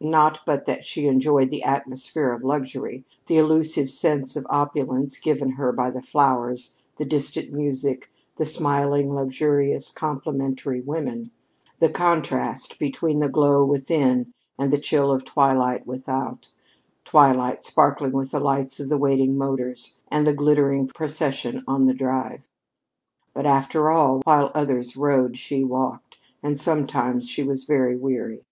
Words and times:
Not 0.00 0.42
but 0.46 0.64
that 0.66 0.84
she 0.84 1.08
enjoyed 1.08 1.50
the 1.50 1.64
atmosphere 1.64 2.30
of 2.32 2.44
luxury 2.44 3.04
the 3.26 3.36
elusive 3.36 3.90
sense 3.90 4.36
of 4.36 4.46
opulence 4.48 5.18
given 5.18 5.50
her 5.54 5.72
by 5.72 5.90
the 5.90 6.00
flowers, 6.02 6.76
the 6.98 7.04
distant 7.04 7.52
music, 7.52 8.08
the 8.36 8.46
smiling, 8.46 9.12
luxurious, 9.12 9.90
complimentary 9.90 10.80
women, 10.80 11.32
the 11.80 11.88
contrast 11.88 12.78
between 12.78 13.18
the 13.18 13.28
glow 13.28 13.64
within 13.64 14.32
and 14.56 14.72
the 14.72 14.78
chill 14.78 15.10
of 15.10 15.24
twilight 15.24 15.84
without 15.84 16.52
twilight 17.04 17.64
sparkling 17.64 18.12
with 18.12 18.30
the 18.30 18.38
lights 18.38 18.78
of 18.78 18.88
the 18.88 18.98
waiting 18.98 19.36
motors, 19.36 19.98
and 20.12 20.24
the 20.28 20.32
glittering 20.32 20.86
procession 20.86 21.64
on 21.66 21.86
the 21.86 21.92
Drive. 21.92 22.46
But, 23.34 23.46
after 23.46 23.90
all, 23.90 24.20
while 24.22 24.52
others 24.54 24.96
rode, 24.96 25.36
she 25.36 25.64
walked, 25.64 26.18
and 26.40 26.56
sometimes 26.56 27.28
she 27.28 27.42
was 27.42 27.64
very 27.64 27.96
weary. 27.96 28.44